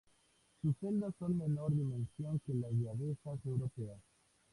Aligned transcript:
Sus 0.63 0.75
celdas 0.79 1.13
son 1.19 1.37
de 1.37 1.47
menor 1.47 1.71
dimensión 1.75 2.41
que 2.47 2.55
las 2.55 2.71
de 2.71 2.89
abejas 2.89 3.45
europeas. 3.45 3.99